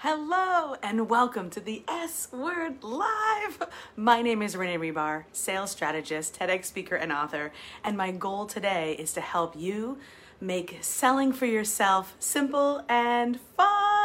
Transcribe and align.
Hello 0.00 0.76
and 0.82 1.08
welcome 1.08 1.48
to 1.48 1.58
the 1.58 1.82
S 1.88 2.28
Word 2.30 2.84
Live. 2.84 3.62
My 3.96 4.20
name 4.20 4.42
is 4.42 4.54
Renee 4.54 4.76
Rebar, 4.76 5.24
sales 5.32 5.70
strategist, 5.70 6.38
TEDx 6.38 6.66
speaker, 6.66 6.96
and 6.96 7.10
author. 7.10 7.50
And 7.82 7.96
my 7.96 8.10
goal 8.10 8.44
today 8.44 8.94
is 8.98 9.14
to 9.14 9.22
help 9.22 9.56
you 9.56 9.96
make 10.38 10.76
selling 10.82 11.32
for 11.32 11.46
yourself 11.46 12.14
simple 12.18 12.84
and 12.90 13.40
fun. 13.56 13.95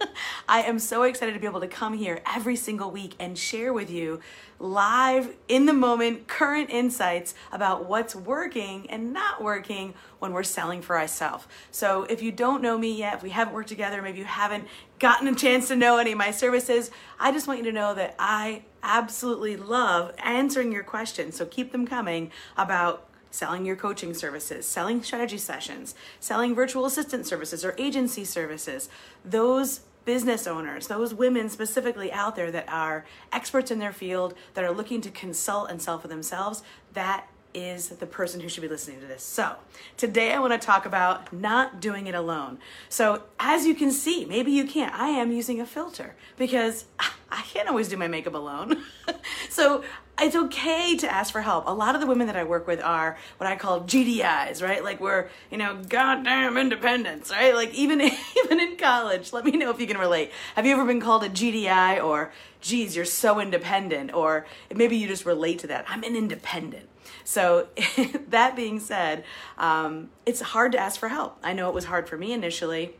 I 0.48 0.62
am 0.62 0.78
so 0.78 1.02
excited 1.02 1.32
to 1.34 1.40
be 1.40 1.46
able 1.46 1.60
to 1.60 1.68
come 1.68 1.94
here 1.94 2.20
every 2.26 2.56
single 2.56 2.90
week 2.90 3.14
and 3.18 3.36
share 3.38 3.72
with 3.72 3.90
you 3.90 4.20
live, 4.58 5.34
in 5.48 5.66
the 5.66 5.72
moment, 5.72 6.28
current 6.28 6.70
insights 6.70 7.34
about 7.50 7.86
what's 7.86 8.14
working 8.14 8.88
and 8.90 9.12
not 9.12 9.42
working 9.42 9.94
when 10.18 10.32
we're 10.32 10.42
selling 10.42 10.82
for 10.82 10.98
ourselves. 10.98 11.46
So 11.70 12.04
if 12.04 12.22
you 12.22 12.30
don't 12.30 12.62
know 12.62 12.76
me 12.76 12.92
yet, 12.92 13.14
if 13.14 13.22
we 13.22 13.30
haven't 13.30 13.54
worked 13.54 13.70
together, 13.70 14.02
maybe 14.02 14.18
you 14.18 14.24
haven't 14.24 14.66
gotten 14.98 15.26
a 15.28 15.34
chance 15.34 15.68
to 15.68 15.76
know 15.76 15.96
any 15.96 16.12
of 16.12 16.18
my 16.18 16.30
services, 16.30 16.90
I 17.18 17.32
just 17.32 17.48
want 17.48 17.60
you 17.60 17.64
to 17.66 17.72
know 17.72 17.94
that 17.94 18.14
I 18.18 18.64
absolutely 18.82 19.56
love 19.56 20.12
answering 20.18 20.72
your 20.72 20.84
questions. 20.84 21.36
So 21.36 21.46
keep 21.46 21.72
them 21.72 21.86
coming 21.86 22.30
about 22.56 23.06
selling 23.30 23.64
your 23.64 23.76
coaching 23.76 24.12
services, 24.12 24.66
selling 24.66 25.02
strategy 25.02 25.38
sessions, 25.38 25.94
selling 26.18 26.54
virtual 26.54 26.84
assistant 26.84 27.26
services 27.26 27.64
or 27.64 27.74
agency 27.78 28.24
services. 28.24 28.88
Those 29.24 29.80
business 30.10 30.48
owners, 30.48 30.88
those 30.88 31.14
women 31.14 31.48
specifically 31.48 32.10
out 32.10 32.34
there 32.34 32.50
that 32.50 32.68
are 32.68 33.04
experts 33.32 33.70
in 33.70 33.78
their 33.78 33.92
field, 33.92 34.34
that 34.54 34.64
are 34.64 34.72
looking 34.72 35.00
to 35.00 35.08
consult 35.08 35.70
and 35.70 35.80
sell 35.80 36.00
for 36.00 36.08
themselves, 36.08 36.64
that 36.94 37.28
is 37.54 37.88
the 37.88 38.06
person 38.06 38.40
who 38.40 38.48
should 38.48 38.62
be 38.62 38.68
listening 38.68 39.00
to 39.00 39.06
this. 39.06 39.22
So, 39.22 39.56
today 39.96 40.32
I 40.32 40.38
want 40.38 40.52
to 40.52 40.58
talk 40.58 40.86
about 40.86 41.32
not 41.32 41.80
doing 41.80 42.06
it 42.06 42.14
alone. 42.14 42.58
So, 42.88 43.22
as 43.38 43.66
you 43.66 43.74
can 43.74 43.90
see, 43.90 44.24
maybe 44.24 44.52
you 44.52 44.64
can't, 44.64 44.94
I 44.94 45.08
am 45.08 45.32
using 45.32 45.60
a 45.60 45.66
filter 45.66 46.14
because 46.36 46.84
I 47.32 47.42
can't 47.42 47.68
always 47.68 47.88
do 47.88 47.96
my 47.96 48.08
makeup 48.08 48.34
alone. 48.34 48.82
so, 49.48 49.84
it's 50.22 50.36
okay 50.36 50.96
to 50.98 51.10
ask 51.10 51.32
for 51.32 51.40
help. 51.40 51.66
A 51.66 51.72
lot 51.72 51.94
of 51.94 52.00
the 52.02 52.06
women 52.06 52.26
that 52.26 52.36
I 52.36 52.44
work 52.44 52.66
with 52.66 52.82
are 52.82 53.16
what 53.38 53.48
I 53.48 53.56
call 53.56 53.80
GDIs, 53.82 54.62
right? 54.62 54.84
Like 54.84 55.00
we're, 55.00 55.28
you 55.50 55.56
know, 55.56 55.80
goddamn 55.88 56.58
independence, 56.58 57.30
right? 57.30 57.54
Like 57.54 57.72
even 57.72 58.00
even 58.44 58.60
in 58.60 58.76
college. 58.76 59.32
Let 59.32 59.46
me 59.46 59.52
know 59.52 59.70
if 59.70 59.80
you 59.80 59.86
can 59.86 59.96
relate. 59.96 60.30
Have 60.56 60.66
you 60.66 60.72
ever 60.72 60.84
been 60.84 61.00
called 61.00 61.24
a 61.24 61.30
GDI 61.30 62.04
or 62.04 62.32
geez, 62.60 62.94
you're 62.94 63.04
so 63.04 63.40
independent 63.40 64.12
or 64.12 64.46
maybe 64.74 64.96
you 64.96 65.08
just 65.08 65.24
relate 65.24 65.58
to 65.60 65.66
that. 65.68 65.84
I'm 65.88 66.02
an 66.02 66.16
independent. 66.16 66.88
So 67.24 67.68
that 68.28 68.56
being 68.56 68.80
said, 68.80 69.24
um, 69.58 70.10
it's 70.26 70.40
hard 70.40 70.72
to 70.72 70.78
ask 70.78 70.98
for 70.98 71.08
help. 71.08 71.38
I 71.42 71.52
know 71.52 71.68
it 71.68 71.74
was 71.74 71.86
hard 71.86 72.08
for 72.08 72.16
me 72.16 72.32
initially. 72.32 72.94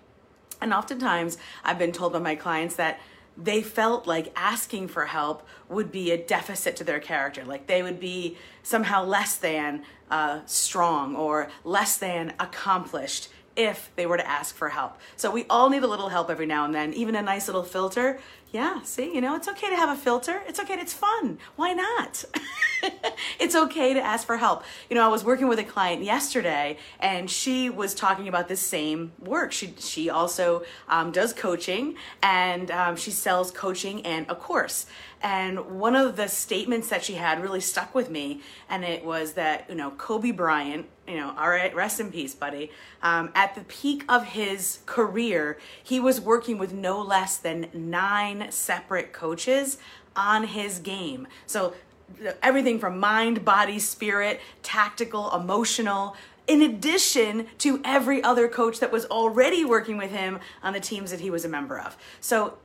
And 0.60 0.74
oftentimes 0.74 1.38
I've 1.64 1.78
been 1.78 1.92
told 1.92 2.12
by 2.12 2.18
my 2.18 2.34
clients 2.34 2.76
that 2.76 3.00
they 3.36 3.62
felt 3.62 4.06
like 4.06 4.32
asking 4.36 4.88
for 4.88 5.06
help 5.06 5.46
would 5.68 5.90
be 5.90 6.10
a 6.10 6.18
deficit 6.18 6.76
to 6.76 6.84
their 6.84 7.00
character. 7.00 7.44
Like 7.44 7.66
they 7.66 7.82
would 7.82 8.00
be 8.00 8.36
somehow 8.62 9.04
less 9.04 9.36
than 9.36 9.82
uh, 10.10 10.40
strong 10.46 11.16
or 11.16 11.48
less 11.64 11.96
than 11.96 12.34
accomplished 12.38 13.28
if 13.56 13.90
they 13.96 14.06
were 14.06 14.16
to 14.16 14.28
ask 14.28 14.54
for 14.54 14.68
help. 14.68 14.96
So 15.16 15.30
we 15.30 15.44
all 15.50 15.70
need 15.70 15.82
a 15.82 15.86
little 15.86 16.08
help 16.08 16.30
every 16.30 16.46
now 16.46 16.64
and 16.64 16.74
then, 16.74 16.92
even 16.94 17.14
a 17.14 17.22
nice 17.22 17.48
little 17.48 17.62
filter. 17.62 18.20
Yeah, 18.52 18.82
see, 18.82 19.14
you 19.14 19.20
know, 19.20 19.36
it's 19.36 19.48
okay 19.48 19.68
to 19.70 19.76
have 19.76 19.90
a 19.90 20.00
filter. 20.00 20.42
It's 20.46 20.58
okay, 20.60 20.74
it's 20.74 20.94
fun. 20.94 21.38
Why 21.56 21.72
not? 21.72 22.24
it's 23.38 23.54
okay 23.54 23.94
to 23.94 24.00
ask 24.00 24.26
for 24.26 24.36
help. 24.36 24.64
You 24.88 24.96
know, 24.96 25.04
I 25.04 25.08
was 25.08 25.24
working 25.24 25.48
with 25.48 25.58
a 25.58 25.64
client 25.64 26.02
yesterday 26.02 26.76
and 26.98 27.30
she 27.30 27.70
was 27.70 27.94
talking 27.94 28.28
about 28.28 28.48
this 28.48 28.60
same 28.60 29.12
work. 29.18 29.52
She, 29.52 29.74
she 29.78 30.10
also 30.10 30.64
um, 30.88 31.12
does 31.12 31.32
coaching 31.32 31.96
and 32.22 32.70
um, 32.70 32.96
she 32.96 33.10
sells 33.10 33.50
coaching 33.50 34.04
and 34.06 34.26
a 34.28 34.34
course. 34.34 34.86
And 35.22 35.78
one 35.78 35.96
of 35.96 36.16
the 36.16 36.28
statements 36.28 36.88
that 36.88 37.04
she 37.04 37.14
had 37.14 37.42
really 37.42 37.60
stuck 37.60 37.94
with 37.94 38.08
me, 38.08 38.40
and 38.70 38.84
it 38.84 39.04
was 39.04 39.34
that, 39.34 39.66
you 39.68 39.74
know, 39.74 39.90
Kobe 39.90 40.30
Bryant, 40.30 40.86
you 41.06 41.16
know, 41.16 41.34
all 41.38 41.50
right, 41.50 41.74
rest 41.74 42.00
in 42.00 42.10
peace, 42.10 42.34
buddy. 42.34 42.70
Um, 43.02 43.30
at 43.34 43.54
the 43.54 43.60
peak 43.62 44.04
of 44.08 44.24
his 44.24 44.78
career, 44.86 45.58
he 45.82 46.00
was 46.00 46.20
working 46.20 46.56
with 46.56 46.72
no 46.72 47.02
less 47.02 47.36
than 47.36 47.68
nine 47.74 48.50
separate 48.50 49.12
coaches 49.12 49.76
on 50.16 50.44
his 50.44 50.78
game. 50.78 51.28
So 51.46 51.74
everything 52.42 52.78
from 52.78 52.98
mind, 52.98 53.44
body, 53.44 53.78
spirit, 53.78 54.40
tactical, 54.62 55.34
emotional, 55.34 56.16
in 56.46 56.62
addition 56.62 57.46
to 57.58 57.80
every 57.84 58.22
other 58.22 58.48
coach 58.48 58.80
that 58.80 58.90
was 58.90 59.06
already 59.06 59.64
working 59.64 59.96
with 59.96 60.10
him 60.10 60.40
on 60.62 60.72
the 60.72 60.80
teams 60.80 61.10
that 61.10 61.20
he 61.20 61.30
was 61.30 61.44
a 61.44 61.48
member 61.48 61.78
of. 61.78 61.96
So 62.20 62.58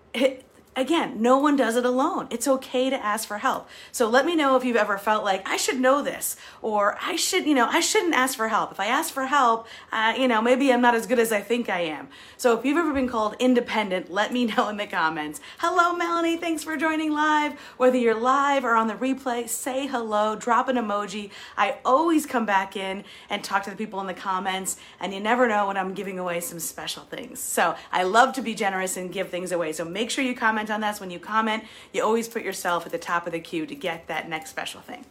again, 0.76 1.22
no 1.22 1.38
one 1.38 1.56
does 1.56 1.76
it 1.76 1.86
alone. 1.86 2.28
It's 2.30 2.48
okay 2.48 2.90
to 2.90 2.96
ask 3.04 3.28
for 3.28 3.38
help. 3.38 3.68
So 3.92 4.10
let 4.10 4.26
me 4.26 4.36
know 4.36 4.56
if 4.56 4.66
you've 4.66 4.76
ever 4.76 4.98
felt 4.98 5.24
like 5.24 5.48
I 5.48 5.58
should 5.58 5.80
know 5.80 6.02
this 6.02 6.36
or 6.62 6.98
I 7.02 7.16
should, 7.16 7.46
you 7.46 7.54
know, 7.54 7.68
I 7.70 7.80
shouldn't 7.80 8.14
ask 8.14 8.36
for 8.36 8.50
help. 8.50 8.72
If 8.72 8.80
I 8.80 8.88
ask 8.88 9.14
for 9.14 9.26
help, 9.28 9.68
uh, 9.92 10.14
you 10.18 10.28
know, 10.28 10.42
maybe 10.42 10.72
I'm 10.74 10.82
not 10.82 10.96
as 10.96 11.08
good 11.08 11.20
as 11.20 11.32
I 11.32 11.42
think 11.42 11.70
I 11.70 11.82
am. 11.82 12.10
So 12.38 12.58
if 12.58 12.66
you've 12.66 12.78
ever 12.78 12.94
been 12.94 13.08
called 13.08 13.36
independent, 13.40 14.12
let 14.12 14.34
me 14.34 14.46
know 14.58 14.68
in 14.70 14.78
the 14.78 14.88
comments. 14.88 15.40
Hello, 15.60 15.96
Melanie. 15.96 16.38
Thanks 16.38 16.64
for 16.64 16.76
joining 16.76 17.12
live. 17.12 17.54
Whether 17.78 17.98
you're 17.98 18.20
live 18.20 18.66
or 18.66 18.76
on 18.76 18.88
the 18.88 18.96
replay, 18.96 19.48
say 19.48 19.88
hello, 19.88 20.36
drop 20.36 20.68
an 20.68 20.76
emoji. 20.76 21.30
I 21.58 21.78
always 21.86 22.26
come 22.26 22.46
back 22.46 22.76
in 22.76 23.04
and 23.30 23.44
talk 23.44 23.64
to 23.64 23.70
the 23.70 23.76
people 23.76 24.02
in 24.02 24.08
the 24.08 24.14
comments, 24.14 24.78
and 25.00 25.14
you 25.14 25.20
never 25.20 25.48
know 25.48 25.68
when 25.68 25.78
I'm 25.78 25.94
giving 25.94 26.20
away 26.20 26.42
some 26.42 26.60
special 26.60 27.04
things. 27.04 27.40
So 27.40 27.76
I 27.92 28.04
love 28.04 28.34
to 28.34 28.42
be 28.42 28.54
generous 28.54 28.98
and 28.98 29.12
give 29.12 29.30
things 29.30 29.52
away. 29.52 29.72
So 29.72 29.86
make 29.86 30.10
sure 30.10 30.24
you 30.24 30.36
comment 30.36 30.65
comment 30.66 30.84
on 30.84 30.90
this. 30.90 31.00
When 31.00 31.12
you 31.12 31.20
comment, 31.20 31.64
you 31.94 32.04
always 32.04 32.28
put 32.28 32.44
yourself 32.44 32.86
at 32.86 32.92
the 32.92 32.98
top 32.98 33.26
of 33.26 33.34
the 33.34 33.40
queue 33.40 33.66
to 33.66 33.76
get 33.76 34.08
that 34.08 34.28
next 34.28 34.50
special 34.50 34.82
thing. 34.82 35.06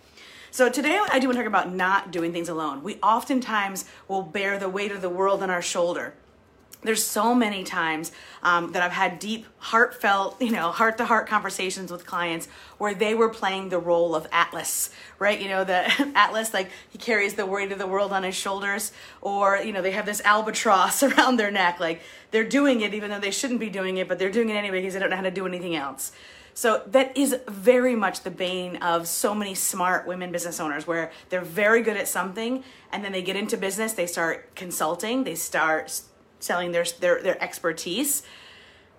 So 0.50 0.68
today 0.68 1.00
I 1.10 1.18
do 1.18 1.26
want 1.26 1.36
to 1.36 1.42
talk 1.42 1.48
about 1.48 1.72
not 1.72 2.10
doing 2.10 2.32
things 2.32 2.48
alone. 2.48 2.82
We 2.82 2.96
oftentimes 2.96 3.86
will 4.08 4.22
bear 4.22 4.58
the 4.58 4.68
weight 4.68 4.92
of 4.92 5.02
the 5.02 5.08
world 5.08 5.42
on 5.42 5.50
our 5.50 5.62
shoulder 5.62 6.14
there's 6.84 7.02
so 7.02 7.34
many 7.34 7.64
times 7.64 8.12
um, 8.42 8.72
that 8.72 8.82
I've 8.82 8.92
had 8.92 9.18
deep, 9.18 9.46
heartfelt, 9.58 10.40
you 10.40 10.52
know, 10.52 10.70
heart 10.70 10.98
to 10.98 11.04
heart 11.04 11.26
conversations 11.26 11.90
with 11.90 12.06
clients 12.06 12.46
where 12.78 12.94
they 12.94 13.14
were 13.14 13.28
playing 13.28 13.70
the 13.70 13.78
role 13.78 14.14
of 14.14 14.26
Atlas, 14.30 14.90
right? 15.18 15.40
You 15.40 15.48
know, 15.48 15.64
the 15.64 15.90
Atlas, 16.14 16.54
like 16.54 16.70
he 16.90 16.98
carries 16.98 17.34
the 17.34 17.46
weight 17.46 17.72
of 17.72 17.78
the 17.78 17.86
world 17.86 18.12
on 18.12 18.22
his 18.22 18.34
shoulders, 18.34 18.92
or, 19.20 19.56
you 19.56 19.72
know, 19.72 19.82
they 19.82 19.92
have 19.92 20.06
this 20.06 20.20
albatross 20.22 21.02
around 21.02 21.38
their 21.38 21.50
neck. 21.50 21.80
Like 21.80 22.02
they're 22.30 22.48
doing 22.48 22.82
it 22.82 22.94
even 22.94 23.10
though 23.10 23.20
they 23.20 23.30
shouldn't 23.30 23.60
be 23.60 23.70
doing 23.70 23.96
it, 23.96 24.06
but 24.06 24.18
they're 24.18 24.30
doing 24.30 24.50
it 24.50 24.54
anyway 24.54 24.80
because 24.80 24.94
they 24.94 25.00
don't 25.00 25.10
know 25.10 25.16
how 25.16 25.22
to 25.22 25.30
do 25.30 25.46
anything 25.46 25.74
else. 25.74 26.12
So 26.56 26.82
that 26.86 27.16
is 27.16 27.36
very 27.48 27.96
much 27.96 28.20
the 28.20 28.30
bane 28.30 28.76
of 28.76 29.08
so 29.08 29.34
many 29.34 29.56
smart 29.56 30.06
women 30.06 30.30
business 30.30 30.60
owners 30.60 30.86
where 30.86 31.10
they're 31.28 31.40
very 31.40 31.82
good 31.82 31.96
at 31.96 32.06
something 32.06 32.62
and 32.92 33.04
then 33.04 33.10
they 33.10 33.22
get 33.22 33.34
into 33.34 33.56
business, 33.56 33.94
they 33.94 34.06
start 34.06 34.54
consulting, 34.54 35.24
they 35.24 35.34
start 35.34 36.00
selling 36.44 36.72
their, 36.72 36.84
their, 37.00 37.22
their 37.22 37.42
expertise. 37.42 38.22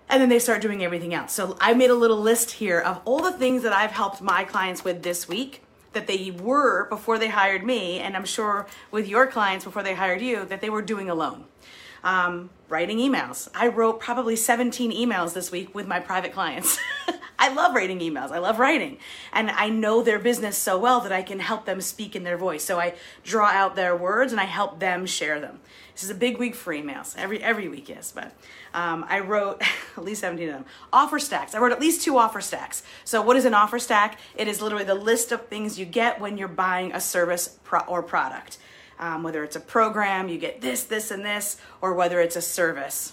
And 0.08 0.20
then 0.20 0.28
they 0.28 0.38
start 0.38 0.62
doing 0.62 0.84
everything 0.84 1.14
else. 1.14 1.32
So 1.32 1.56
I 1.60 1.74
made 1.74 1.90
a 1.90 1.94
little 1.94 2.20
list 2.20 2.52
here 2.52 2.78
of 2.78 3.00
all 3.04 3.22
the 3.22 3.32
things 3.32 3.62
that 3.62 3.72
I've 3.72 3.90
helped 3.90 4.20
my 4.20 4.44
clients 4.44 4.84
with 4.84 5.02
this 5.02 5.28
week 5.28 5.62
that 5.96 6.06
they 6.06 6.30
were 6.30 6.84
before 6.88 7.18
they 7.18 7.28
hired 7.28 7.64
me, 7.64 7.98
and 7.98 8.14
I'm 8.14 8.26
sure 8.26 8.66
with 8.90 9.08
your 9.08 9.26
clients 9.26 9.64
before 9.64 9.82
they 9.82 9.94
hired 9.94 10.20
you, 10.20 10.44
that 10.44 10.60
they 10.60 10.68
were 10.68 10.82
doing 10.82 11.08
alone. 11.08 11.46
Um, 12.04 12.50
writing 12.68 12.98
emails. 12.98 13.48
I 13.54 13.68
wrote 13.68 13.98
probably 13.98 14.36
17 14.36 14.92
emails 14.92 15.32
this 15.32 15.50
week 15.50 15.74
with 15.74 15.88
my 15.88 15.98
private 15.98 16.32
clients. 16.32 16.78
I 17.46 17.54
love 17.54 17.76
writing 17.76 18.00
emails. 18.00 18.32
I 18.32 18.38
love 18.38 18.58
writing. 18.58 18.98
And 19.32 19.50
I 19.52 19.68
know 19.68 20.02
their 20.02 20.18
business 20.18 20.58
so 20.58 20.76
well 20.76 21.00
that 21.02 21.12
I 21.12 21.22
can 21.22 21.38
help 21.38 21.64
them 21.64 21.80
speak 21.80 22.16
in 22.16 22.24
their 22.24 22.36
voice. 22.36 22.64
So 22.64 22.80
I 22.80 22.94
draw 23.22 23.46
out 23.46 23.76
their 23.76 23.94
words 23.96 24.32
and 24.32 24.40
I 24.40 24.46
help 24.46 24.80
them 24.80 25.06
share 25.06 25.38
them. 25.38 25.60
This 25.94 26.02
is 26.02 26.10
a 26.10 26.14
big 26.14 26.38
week 26.38 26.56
for 26.56 26.74
emails. 26.74 27.16
Every 27.16 27.40
every 27.40 27.68
week 27.68 27.88
is, 27.88 28.12
but 28.12 28.32
um, 28.74 29.06
I 29.08 29.20
wrote 29.20 29.62
at 29.96 30.04
least 30.04 30.22
17 30.22 30.48
of 30.48 30.54
them. 30.56 30.64
Offer 30.92 31.20
stacks. 31.20 31.54
I 31.54 31.58
wrote 31.58 31.70
at 31.70 31.80
least 31.80 32.02
two 32.02 32.18
offer 32.18 32.40
stacks. 32.40 32.82
So 33.04 33.22
what 33.22 33.36
is 33.36 33.44
an 33.44 33.54
offer 33.54 33.78
stack? 33.78 34.18
It 34.34 34.48
is 34.48 34.60
literally 34.60 34.84
the 34.84 34.96
list 34.96 35.30
of 35.30 35.46
things 35.46 35.78
you 35.78 35.86
get 35.86 36.20
when 36.20 36.36
you're 36.36 36.48
buying 36.48 36.92
a 36.92 37.00
service 37.00 37.58
pro- 37.62 37.80
or 37.80 38.02
product. 38.02 38.58
Um, 38.98 39.22
whether 39.22 39.44
it's 39.44 39.56
a 39.56 39.60
program, 39.60 40.28
you 40.28 40.38
get 40.38 40.62
this, 40.62 40.82
this, 40.82 41.10
and 41.10 41.24
this, 41.24 41.58
or 41.80 41.94
whether 41.94 42.20
it's 42.20 42.34
a 42.34 42.42
service 42.42 43.12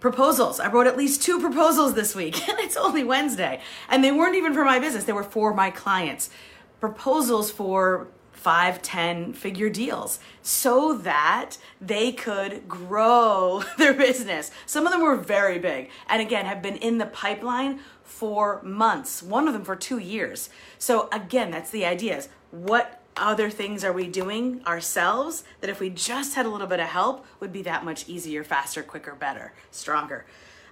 proposals. 0.00 0.60
I 0.60 0.70
wrote 0.70 0.86
at 0.86 0.96
least 0.96 1.22
two 1.22 1.40
proposals 1.40 1.94
this 1.94 2.14
week, 2.14 2.48
and 2.48 2.58
it's 2.60 2.76
only 2.76 3.04
Wednesday. 3.04 3.60
And 3.88 4.02
they 4.02 4.12
weren't 4.12 4.36
even 4.36 4.54
for 4.54 4.64
my 4.64 4.78
business, 4.78 5.04
they 5.04 5.12
were 5.12 5.24
for 5.24 5.54
my 5.54 5.70
clients. 5.70 6.30
Proposals 6.80 7.50
for 7.50 8.08
five, 8.32 8.80
ten 8.82 9.32
figure 9.32 9.68
deals 9.68 10.20
so 10.42 10.96
that 10.98 11.58
they 11.80 12.12
could 12.12 12.68
grow 12.68 13.64
their 13.78 13.92
business. 13.92 14.50
Some 14.64 14.86
of 14.86 14.92
them 14.92 15.02
were 15.02 15.16
very 15.16 15.58
big 15.58 15.90
and 16.08 16.22
again 16.22 16.46
have 16.46 16.62
been 16.62 16.76
in 16.76 16.98
the 16.98 17.06
pipeline 17.06 17.80
for 18.04 18.62
months, 18.62 19.22
one 19.22 19.48
of 19.48 19.54
them 19.54 19.64
for 19.64 19.74
two 19.74 19.98
years. 19.98 20.50
So 20.78 21.08
again, 21.10 21.50
that's 21.50 21.70
the 21.70 21.84
idea 21.84 22.16
is 22.16 22.28
what 22.52 23.02
other 23.18 23.50
things 23.50 23.84
are 23.84 23.92
we 23.92 24.06
doing 24.06 24.62
ourselves 24.66 25.44
that 25.60 25.70
if 25.70 25.80
we 25.80 25.90
just 25.90 26.34
had 26.34 26.46
a 26.46 26.48
little 26.48 26.66
bit 26.66 26.80
of 26.80 26.86
help 26.86 27.26
would 27.40 27.52
be 27.52 27.62
that 27.62 27.84
much 27.84 28.08
easier, 28.08 28.44
faster, 28.44 28.82
quicker, 28.82 29.14
better, 29.14 29.52
stronger. 29.70 30.24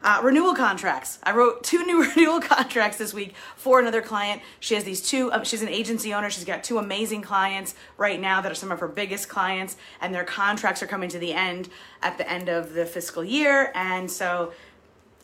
Uh, 0.02 0.20
renewal 0.22 0.54
contracts. 0.54 1.18
I 1.22 1.32
wrote 1.32 1.64
two 1.64 1.84
new 1.84 2.08
renewal 2.14 2.40
contracts 2.40 2.96
this 2.96 3.12
week 3.12 3.34
for 3.56 3.80
another 3.80 4.02
client. 4.02 4.42
She 4.60 4.74
has 4.74 4.84
these 4.84 5.00
two, 5.00 5.32
um, 5.32 5.44
she's 5.44 5.62
an 5.62 5.68
agency 5.68 6.14
owner. 6.14 6.30
She's 6.30 6.44
got 6.44 6.62
two 6.62 6.78
amazing 6.78 7.22
clients 7.22 7.74
right 7.96 8.20
now 8.20 8.40
that 8.40 8.52
are 8.52 8.56
some 8.56 8.70
of 8.70 8.80
her 8.80 8.88
biggest 8.88 9.28
clients, 9.28 9.76
and 10.00 10.14
their 10.14 10.24
contracts 10.24 10.82
are 10.82 10.86
coming 10.86 11.08
to 11.10 11.18
the 11.18 11.32
end 11.32 11.68
at 12.02 12.18
the 12.18 12.30
end 12.30 12.48
of 12.48 12.74
the 12.74 12.86
fiscal 12.86 13.24
year. 13.24 13.72
And 13.74 14.10
so 14.10 14.52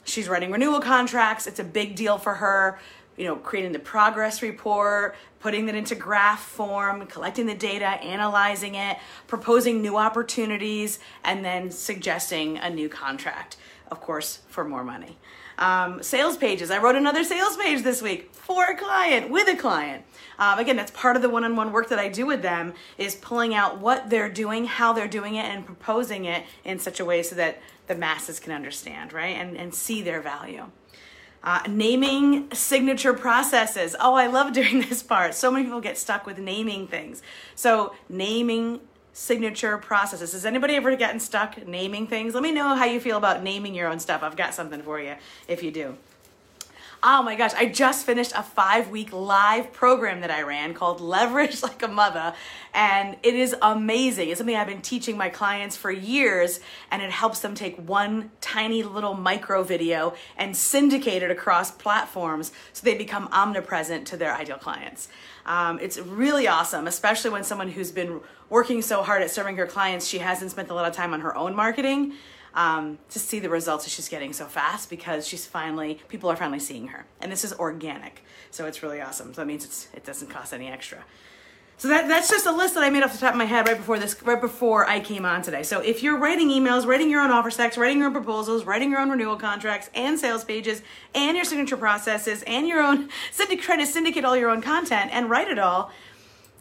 she's 0.05 0.29
writing 0.29 0.51
renewal 0.51 0.81
contracts. 0.81 1.47
It's 1.47 1.61
a 1.61 1.65
big 1.65 1.95
deal 1.95 2.19
for 2.19 2.35
her. 2.35 2.79
You 3.17 3.27
know, 3.27 3.37
creating 3.37 3.73
the 3.73 3.79
progress 3.79 4.43
report, 4.43 5.15
putting 5.41 5.69
it 5.69 5.75
into 5.75 5.95
graph 5.95 6.43
form, 6.43 7.07
collecting 7.07 7.47
the 7.47 7.55
data, 7.55 7.87
analyzing 7.87 8.75
it, 8.75 8.99
proposing 9.27 9.83
new 9.83 9.97
opportunities, 9.97 10.99
and 11.25 11.45
then 11.45 11.71
suggesting 11.71 12.59
a 12.59 12.71
new 12.71 12.89
contract 12.89 13.57
of 13.93 14.01
course, 14.01 14.41
for 14.49 14.65
more 14.65 14.83
money. 14.83 15.19
Um, 15.59 16.03
sales 16.03 16.39
pages. 16.39 16.71
I 16.71 16.79
wrote 16.79 16.97
another 16.97 17.23
sales 17.25 17.59
page 17.59 17.83
this 17.83 18.01
week 18.01 18.31
for 18.33 18.65
a 18.65 18.75
client, 18.75 19.31
with 19.31 19.47
a 19.49 19.55
client. 19.55 20.05
Um, 20.39 20.59
again, 20.59 20.77
that's 20.77 20.91
part 20.91 21.15
of 21.15 21.21
the 21.21 21.29
one-on-one 21.29 21.73
work 21.73 21.91
that 21.91 21.99
I 21.99 22.09
do 22.09 22.25
with 22.25 22.41
them 22.41 22.73
is 22.97 23.15
pulling 23.15 23.55
out 23.55 23.79
what 23.79 24.09
they're 24.09 24.31
doing, 24.31 24.65
how 24.65 24.95
they're 24.95 25.07
doing 25.07 25.35
it, 25.35 25.45
and 25.45 25.65
proposing 25.65 26.25
it 26.25 26.45
in 26.65 26.79
such 26.79 27.01
a 27.01 27.05
way 27.05 27.23
so 27.23 27.37
that 27.37 27.61
the 27.87 27.95
masses 27.95 28.41
can 28.41 28.53
understand, 28.53 29.13
right? 29.13 29.37
And, 29.37 29.59
and 29.59 29.75
see 29.75 30.01
their 30.01 30.23
value. 30.23 30.65
Uh, 31.45 31.61
naming 31.69 32.49
signature 32.53 33.13
processes. 33.13 33.97
Oh, 33.99 34.15
I 34.15 34.29
love 34.29 34.53
doing 34.61 34.81
this 34.81 35.03
part. 35.03 35.35
So 35.35 35.51
many 35.51 35.65
people 35.65 35.81
get 35.81 35.99
stuck 35.99 36.25
with 36.27 36.39
naming 36.39 36.87
things. 36.87 37.23
So, 37.55 37.95
naming 38.09 38.81
signature 39.13 39.77
processes. 39.77 40.33
Has 40.33 40.47
anybody 40.47 40.75
ever 40.75 40.95
gotten 40.97 41.21
stuck 41.21 41.67
naming 41.67 42.07
things? 42.07 42.35
Let 42.35 42.43
me 42.43 42.53
know 42.53 42.75
how 42.75 42.85
you 42.85 43.01
feel 43.01 43.17
about 43.17 43.43
naming 43.43 43.75
your 43.75 43.89
own 43.89 44.01
stuff. 44.01 44.23
I've 44.23 44.37
got 44.37 44.55
something 44.55 44.83
for 44.83 45.01
you 45.01 45.17
if 45.49 45.63
you 45.63 45.71
do. 45.71 45.97
Oh 47.05 47.21
my 47.21 47.35
gosh, 47.35 47.53
I 47.55 47.67
just 47.67 48.07
finished 48.07 48.31
a 48.37 48.45
five 48.45 48.91
week 48.91 49.13
live 49.13 49.73
program 49.73 50.21
that 50.21 50.31
I 50.31 50.43
ran 50.43 50.73
called 50.73 51.01
Leverage 51.01 51.61
Like 51.63 51.83
a 51.83 51.89
Mother, 51.89 52.33
and 52.73 53.17
it 53.25 53.35
is 53.35 53.57
amazing. 53.61 54.29
It's 54.29 54.39
something 54.39 54.55
I've 54.55 54.69
been 54.69 54.83
teaching 54.83 55.17
my 55.17 55.29
clients 55.29 55.77
for 55.77 55.91
years, 55.91 56.61
and 56.93 57.03
it 57.03 57.11
helps 57.11 57.41
them 57.41 57.57
take 57.57 57.77
one 57.77 58.31
tiny 58.41 58.85
little 58.85 59.15
micro 59.15 59.65
video 59.65 60.15
and 60.37 60.57
syndicate 60.57 61.25
it 61.25 61.31
across 61.33 61.73
platforms 61.73 62.53
so 62.73 62.85
they 62.85 62.97
become 62.97 63.29
omnipresent 63.33 64.07
to 64.07 64.17
their 64.17 64.33
ideal 64.33 64.59
clients. 64.59 65.09
Um, 65.45 65.81
it's 65.81 65.99
really 65.99 66.47
awesome, 66.47 66.87
especially 66.87 67.31
when 67.31 67.43
someone 67.43 67.71
who's 67.71 67.91
been 67.91 68.21
working 68.49 68.81
so 68.81 69.03
hard 69.03 69.23
at 69.23 69.31
serving 69.33 69.57
her 69.57 69.67
clients, 69.67 70.07
she 70.07 70.19
hasn't 70.19 70.53
spent 70.53 70.71
a 70.71 70.75
lot 70.75 70.89
of 70.89 70.95
time 70.95 71.13
on 71.15 71.23
her 71.23 71.37
own 71.37 71.57
marketing 71.57 72.13
um, 72.55 72.99
to 73.11 73.19
see 73.19 73.39
the 73.39 73.49
results 73.49 73.85
that 73.85 73.91
she's 73.91 74.09
getting 74.09 74.33
so 74.33 74.47
fast 74.47 74.91
because 74.91 75.27
she's 75.27 75.47
finally 75.47 76.01
people 76.09 76.31
are 76.31 76.37
finally 76.37 76.59
seeing 76.59 76.89
her, 76.89 77.07
and 77.21 77.31
this 77.31 77.45
is 77.45 77.53
organic, 77.55 78.23
so 78.51 78.67
it's 78.67 78.83
really 78.83 79.01
awesome. 79.01 79.35
So 79.35 79.41
that 79.41 79.47
means 79.47 79.65
it's 79.65 79.89
it 79.95 80.05
doesn't 80.05 80.29
cost 80.29 80.53
any 80.53 80.69
extra. 80.69 81.05
So 81.83 81.89
that, 81.89 82.07
that's 82.07 82.31
just 82.31 82.47
a 82.47 82.53
list 82.53 82.75
that 82.75 82.85
I 82.85 82.91
made 82.91 83.03
off 83.03 83.13
the 83.13 83.19
top 83.19 83.33
of 83.33 83.39
my 83.39 83.45
head 83.45 83.67
right 83.67 83.77
before 83.77 83.99
this, 83.99 84.23
right 84.23 84.41
before 84.41 84.89
I 84.89 85.01
came 85.01 85.25
on 85.25 85.43
today. 85.43 85.65
So 85.65 85.81
if 85.81 86.01
you're 86.01 86.17
writing 86.17 86.49
emails, 86.49 86.87
writing 86.87 87.11
your 87.11 87.21
own 87.21 87.33
offer 87.33 87.51
stacks, 87.51 87.77
writing 87.77 87.99
your 87.99 88.07
own 88.07 88.13
proposals, 88.13 88.65
writing 88.65 88.91
your 88.91 89.01
own 89.01 89.11
renewal 89.11 89.35
contracts 89.35 89.91
and 89.93 90.17
sales 90.17 90.45
pages 90.45 90.83
and 91.13 91.37
your 91.37 91.45
signature 91.45 91.77
processes 91.77 92.45
and 92.47 92.69
your 92.69 92.81
own 92.81 93.09
syndicate, 93.33 93.65
trying 93.65 93.81
to 93.81 93.87
syndicate 93.87 94.25
all 94.25 94.37
your 94.37 94.51
own 94.51 94.63
content 94.63 95.11
and 95.13 95.29
write 95.29 95.49
it 95.49 95.59
all, 95.59 95.91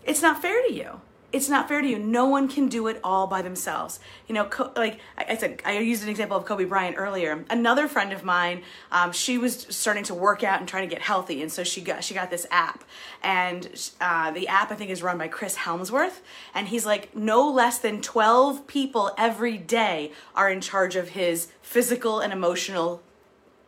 it's 0.03 0.23
not 0.23 0.41
fair 0.41 0.59
to 0.67 0.73
you 0.73 1.01
it's 1.33 1.48
not 1.48 1.68
fair 1.68 1.81
to 1.81 1.88
you. 1.88 1.98
No 1.98 2.25
one 2.25 2.48
can 2.48 2.68
do 2.68 2.88
it 2.88 3.00
all 3.04 3.28
by 3.28 3.42
themselves. 3.42 4.00
You 4.28 4.36
know, 4.36 4.50
like 4.75 5.00
I 5.18 5.38
said, 5.38 5.62
I 5.66 5.80
used 5.80 6.04
an 6.04 6.10
example 6.10 6.38
of 6.38 6.45
Kobe 6.45 6.66
Bryant 6.66 6.98
earlier. 6.98 7.45
Another 7.50 7.88
friend 7.88 8.12
of 8.12 8.24
mine, 8.24 8.63
um, 8.92 9.12
she 9.12 9.38
was 9.38 9.66
starting 9.69 10.04
to 10.06 10.13
work 10.13 10.44
out 10.44 10.60
and 10.60 10.68
trying 10.68 10.88
to 10.88 10.94
get 10.94 11.01
healthy, 11.01 11.42
and 11.42 11.51
so 11.51 11.63
she 11.63 11.81
got 11.81 12.04
she 12.04 12.13
got 12.13 12.30
this 12.30 12.45
app, 12.51 12.83
and 13.24 13.92
uh, 14.01 14.31
the 14.31 14.48
app 14.48 14.72
I 14.72 14.75
think 14.75 14.92
is 14.92 15.01
run 15.01 15.18
by 15.18 15.28
Chris 15.28 15.57
Hemsworth, 15.57 16.19
and 16.54 16.68
he's 16.68 16.86
like 16.86 17.16
no 17.16 17.50
less 17.50 17.77
than 17.77 18.01
twelve 18.01 18.68
people 18.68 19.12
every 19.18 19.57
day 19.57 20.12
are 20.36 20.50
in 20.50 20.62
charge 20.62 20.95
of 20.95 21.10
his 21.10 21.48
physical 21.62 22.19
and 22.19 22.34
emotional 22.34 23.01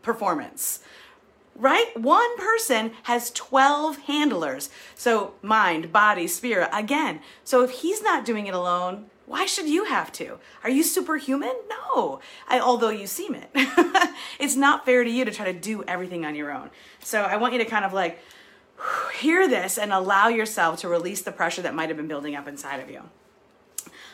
performance 0.01 0.79
right? 1.55 1.97
One 1.97 2.37
person 2.37 2.91
has 3.03 3.31
12 3.31 3.99
handlers. 3.99 4.69
So 4.95 5.33
mind, 5.41 5.91
body, 5.91 6.27
spirit, 6.27 6.69
again. 6.73 7.21
So 7.43 7.63
if 7.63 7.71
he's 7.71 8.01
not 8.01 8.25
doing 8.25 8.47
it 8.47 8.53
alone, 8.53 9.05
why 9.25 9.45
should 9.45 9.69
you 9.69 9.85
have 9.85 10.11
to? 10.13 10.37
Are 10.63 10.69
you 10.69 10.83
superhuman? 10.83 11.55
No. 11.69 12.19
I, 12.47 12.59
although 12.59 12.89
you 12.89 13.07
seem 13.07 13.35
it. 13.35 13.49
it's 14.39 14.55
not 14.55 14.85
fair 14.85 15.03
to 15.03 15.09
you 15.09 15.23
to 15.25 15.31
try 15.31 15.45
to 15.45 15.57
do 15.57 15.83
everything 15.83 16.25
on 16.25 16.35
your 16.35 16.51
own. 16.51 16.69
So 16.99 17.21
I 17.21 17.37
want 17.37 17.53
you 17.53 17.59
to 17.59 17.65
kind 17.65 17.85
of 17.85 17.93
like 17.93 18.19
hear 19.19 19.47
this 19.47 19.77
and 19.77 19.93
allow 19.93 20.27
yourself 20.27 20.79
to 20.81 20.89
release 20.89 21.21
the 21.21 21.31
pressure 21.31 21.61
that 21.61 21.73
might 21.73 21.89
have 21.89 21.97
been 21.97 22.07
building 22.07 22.35
up 22.35 22.47
inside 22.47 22.79
of 22.79 22.89
you. 22.89 23.01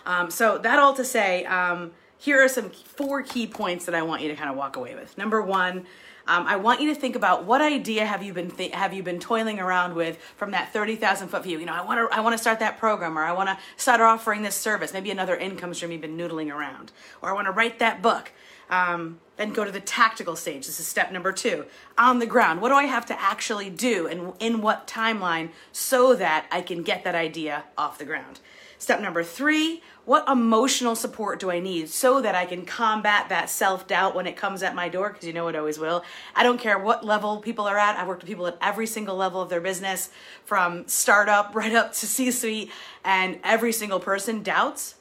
Um, 0.05 0.29
so 0.29 0.57
that 0.59 0.79
all 0.79 0.93
to 0.93 1.05
say, 1.05 1.45
um, 1.45 1.91
here 2.19 2.43
are 2.43 2.49
some 2.49 2.69
four 2.69 3.23
key 3.23 3.47
points 3.47 3.85
that 3.85 3.95
I 3.95 4.03
want 4.03 4.21
you 4.21 4.27
to 4.27 4.35
kind 4.35 4.49
of 4.49 4.57
walk 4.57 4.75
away 4.75 4.93
with. 4.93 5.17
Number 5.17 5.41
one, 5.41 5.85
um, 6.27 6.45
I 6.45 6.57
want 6.57 6.79
you 6.79 6.93
to 6.93 6.99
think 6.99 7.15
about 7.15 7.45
what 7.45 7.61
idea 7.61 8.05
have 8.05 8.21
you 8.21 8.33
been 8.33 8.51
th- 8.51 8.73
have 8.73 8.93
you 8.93 9.01
been 9.01 9.19
toiling 9.19 9.59
around 9.59 9.95
with 9.95 10.17
from 10.35 10.51
that 10.51 10.71
thirty 10.71 10.95
thousand 10.95 11.29
foot 11.29 11.43
view. 11.43 11.57
You 11.57 11.65
know, 11.65 11.73
I 11.73 11.81
want 11.81 12.11
to 12.11 12.15
I 12.15 12.19
want 12.19 12.33
to 12.33 12.37
start 12.37 12.59
that 12.59 12.77
program, 12.77 13.17
or 13.17 13.23
I 13.23 13.31
want 13.31 13.49
to 13.49 13.57
start 13.77 13.99
offering 14.01 14.43
this 14.43 14.55
service. 14.55 14.93
Maybe 14.93 15.09
another 15.09 15.35
income 15.35 15.73
stream 15.73 15.91
you've 15.91 16.01
been 16.01 16.17
noodling 16.17 16.53
around, 16.53 16.91
or 17.21 17.29
I 17.29 17.33
want 17.33 17.47
to 17.47 17.51
write 17.51 17.79
that 17.79 18.01
book. 18.01 18.31
Um, 18.69 19.19
then 19.37 19.51
go 19.53 19.63
to 19.63 19.71
the 19.71 19.79
tactical 19.79 20.35
stage. 20.35 20.67
This 20.67 20.79
is 20.79 20.85
step 20.85 21.11
number 21.11 21.31
two. 21.31 21.65
On 21.97 22.19
the 22.19 22.27
ground, 22.27 22.61
what 22.61 22.69
do 22.69 22.75
I 22.75 22.83
have 22.83 23.05
to 23.07 23.19
actually 23.19 23.71
do, 23.71 24.05
and 24.05 24.33
in 24.39 24.61
what 24.61 24.85
timeline, 24.85 25.49
so 25.71 26.13
that 26.15 26.45
I 26.51 26.61
can 26.61 26.83
get 26.83 27.03
that 27.05 27.15
idea 27.15 27.63
off 27.75 27.97
the 27.97 28.05
ground? 28.05 28.39
Step 28.79 29.01
number 29.01 29.25
three, 29.25 29.83
what 30.05 30.27
emotional 30.29 30.95
support 30.95 31.37
do 31.37 31.51
I 31.51 31.59
need 31.59 31.89
so 31.89 32.21
that 32.21 32.33
I 32.33 32.45
can 32.45 32.65
combat 32.65 33.27
that 33.27 33.49
self 33.49 33.87
doubt 33.87 34.15
when 34.15 34.25
it 34.25 34.37
comes 34.37 34.63
at 34.63 34.73
my 34.73 34.87
door? 34.87 35.09
Because 35.09 35.27
you 35.27 35.33
know 35.33 35.49
it 35.49 35.55
always 35.57 35.77
will. 35.77 36.03
I 36.33 36.43
don't 36.43 36.59
care 36.59 36.79
what 36.79 37.05
level 37.05 37.39
people 37.39 37.67
are 37.67 37.77
at. 37.77 37.97
I 37.97 38.07
work 38.07 38.19
with 38.19 38.27
people 38.27 38.47
at 38.47 38.57
every 38.61 38.87
single 38.87 39.17
level 39.17 39.41
of 39.41 39.49
their 39.49 39.59
business, 39.59 40.09
from 40.45 40.87
startup 40.87 41.53
right 41.53 41.75
up 41.75 41.91
to 41.91 42.07
C 42.07 42.31
suite, 42.31 42.71
and 43.03 43.39
every 43.43 43.73
single 43.73 43.99
person 43.99 44.43
doubts 44.43 44.95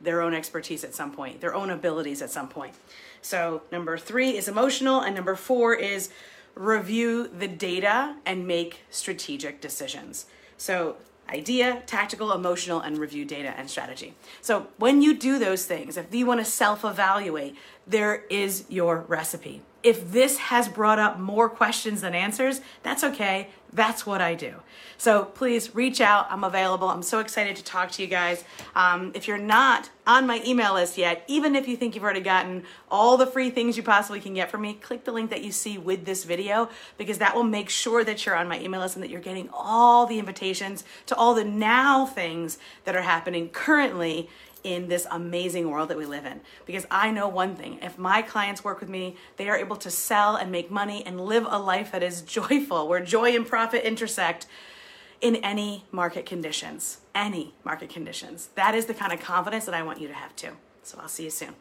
their 0.00 0.20
own 0.20 0.32
expertise 0.32 0.84
at 0.84 0.94
some 0.94 1.10
point, 1.10 1.40
their 1.40 1.56
own 1.56 1.70
abilities 1.70 2.22
at 2.22 2.30
some 2.30 2.48
point. 2.48 2.74
So, 3.20 3.62
number 3.72 3.98
three 3.98 4.36
is 4.36 4.46
emotional, 4.46 5.00
and 5.00 5.12
number 5.12 5.34
four 5.34 5.74
is 5.74 6.10
review 6.54 7.26
the 7.26 7.48
data 7.48 8.14
and 8.24 8.46
make 8.46 8.82
strategic 8.90 9.60
decisions. 9.60 10.26
So, 10.56 10.96
idea, 11.34 11.82
tactical, 11.86 12.32
emotional, 12.32 12.80
and 12.80 12.98
review 12.98 13.24
data 13.24 13.52
and 13.56 13.68
strategy. 13.68 14.14
So 14.40 14.68
when 14.78 15.02
you 15.02 15.14
do 15.14 15.38
those 15.38 15.66
things, 15.66 15.96
if 15.96 16.14
you 16.14 16.26
want 16.26 16.40
to 16.40 16.44
self 16.44 16.84
evaluate, 16.84 17.56
there 17.86 18.24
is 18.30 18.64
your 18.68 19.04
recipe. 19.08 19.62
If 19.82 20.12
this 20.12 20.38
has 20.38 20.66
brought 20.66 20.98
up 20.98 21.18
more 21.18 21.50
questions 21.50 22.00
than 22.00 22.14
answers, 22.14 22.62
that's 22.82 23.04
okay. 23.04 23.50
That's 23.70 24.06
what 24.06 24.22
I 24.22 24.34
do. 24.34 24.54
So 24.96 25.26
please 25.26 25.74
reach 25.74 26.00
out. 26.00 26.26
I'm 26.30 26.42
available. 26.42 26.88
I'm 26.88 27.02
so 27.02 27.18
excited 27.18 27.56
to 27.56 27.64
talk 27.64 27.90
to 27.92 28.02
you 28.02 28.08
guys. 28.08 28.44
Um, 28.74 29.12
if 29.14 29.28
you're 29.28 29.36
not 29.36 29.90
on 30.06 30.26
my 30.26 30.40
email 30.46 30.72
list 30.72 30.96
yet, 30.96 31.22
even 31.26 31.54
if 31.54 31.68
you 31.68 31.76
think 31.76 31.94
you've 31.94 32.04
already 32.04 32.20
gotten 32.20 32.62
all 32.90 33.18
the 33.18 33.26
free 33.26 33.50
things 33.50 33.76
you 33.76 33.82
possibly 33.82 34.20
can 34.20 34.32
get 34.32 34.50
from 34.50 34.62
me, 34.62 34.72
click 34.74 35.04
the 35.04 35.12
link 35.12 35.28
that 35.28 35.44
you 35.44 35.52
see 35.52 35.76
with 35.76 36.06
this 36.06 36.24
video 36.24 36.70
because 36.96 37.18
that 37.18 37.34
will 37.34 37.44
make 37.44 37.68
sure 37.68 38.04
that 38.04 38.24
you're 38.24 38.36
on 38.36 38.48
my 38.48 38.58
email 38.60 38.80
list 38.80 38.96
and 38.96 39.02
that 39.02 39.10
you're 39.10 39.20
getting 39.20 39.50
all 39.52 40.06
the 40.06 40.18
invitations 40.18 40.84
to 41.04 41.14
all 41.16 41.34
the 41.34 41.44
now 41.44 42.06
things 42.06 42.56
that 42.84 42.96
are 42.96 43.02
happening 43.02 43.50
currently 43.50 44.30
in 44.64 44.88
this 44.88 45.06
amazing 45.10 45.70
world 45.70 45.90
that 45.90 45.98
we 45.98 46.06
live 46.06 46.24
in. 46.24 46.40
Because 46.66 46.86
I 46.90 47.10
know 47.10 47.28
one 47.28 47.54
thing 47.54 47.78
if 47.82 47.98
my 47.98 48.22
clients 48.22 48.64
work 48.64 48.80
with 48.80 48.88
me, 48.88 49.16
they 49.36 49.48
are 49.48 49.56
able 49.56 49.76
to 49.76 49.90
sell 49.90 50.36
and 50.36 50.50
make 50.50 50.70
money 50.70 51.04
and 51.06 51.20
live 51.20 51.46
a 51.48 51.58
life 51.58 51.92
that 51.92 52.02
is 52.02 52.22
joyful, 52.38 52.88
where 52.88 53.04
joy 53.04 53.36
and 53.36 53.46
profit 53.46 53.84
intersect 53.84 54.46
in 55.20 55.36
any 55.36 55.84
market 55.92 56.26
conditions. 56.26 56.98
Any 57.14 57.54
market 57.62 57.90
conditions. 57.90 58.48
That 58.56 58.74
is 58.74 58.86
the 58.86 58.94
kind 58.94 59.12
of 59.12 59.20
confidence 59.20 59.66
that 59.66 59.74
I 59.74 59.82
want 59.82 60.00
you 60.00 60.08
to 60.08 60.14
have 60.14 60.34
too. 60.34 60.56
So 60.82 60.98
I'll 61.00 61.08
see 61.08 61.24
you 61.24 61.30
soon. 61.30 61.54